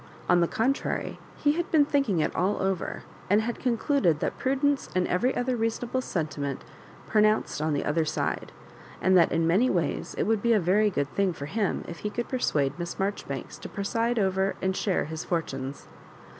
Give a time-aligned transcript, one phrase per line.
[0.27, 4.89] On the contrary, he had been thinking it all over, and had concluded that prudence
[4.95, 6.63] and every other reasonable sentiment
[7.05, 8.51] pronounced on the other side,
[8.99, 11.99] and that in many ways it would be a very good thing for him if
[11.99, 15.87] he could persuade Miss Marjoribanks to preside over and share his fortunes.